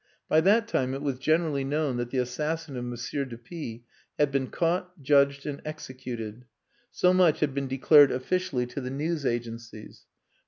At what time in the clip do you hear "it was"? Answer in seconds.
0.95-1.19